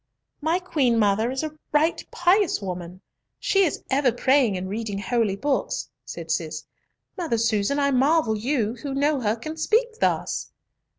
[0.41, 3.01] "My queen mother is a right pious woman.
[3.39, 6.65] She is ever praying and reading holy books," said Cis.
[7.19, 10.53] "Mother Susan, I marvel you, who know her, can speak thus."